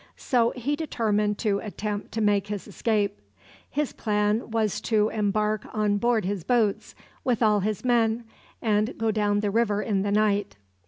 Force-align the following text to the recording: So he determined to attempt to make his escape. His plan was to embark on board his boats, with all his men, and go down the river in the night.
So 0.17 0.49
he 0.55 0.75
determined 0.75 1.37
to 1.37 1.59
attempt 1.59 2.11
to 2.13 2.21
make 2.21 2.47
his 2.47 2.67
escape. 2.67 3.21
His 3.69 3.93
plan 3.93 4.49
was 4.49 4.81
to 4.89 5.09
embark 5.09 5.67
on 5.75 5.97
board 5.99 6.25
his 6.25 6.43
boats, 6.43 6.95
with 7.23 7.43
all 7.43 7.59
his 7.59 7.85
men, 7.85 8.23
and 8.63 8.97
go 8.97 9.11
down 9.11 9.41
the 9.41 9.51
river 9.51 9.79
in 9.79 10.01
the 10.01 10.11
night. 10.11 10.55